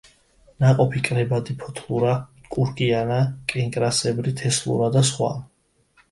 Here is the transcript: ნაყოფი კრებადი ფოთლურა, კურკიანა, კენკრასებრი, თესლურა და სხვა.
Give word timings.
ნაყოფი 0.63 1.01
კრებადი 1.07 1.55
ფოთლურა, 1.63 2.13
კურკიანა, 2.55 3.17
კენკრასებრი, 3.53 4.33
თესლურა 4.41 4.89
და 4.97 5.05
სხვა. 5.11 5.29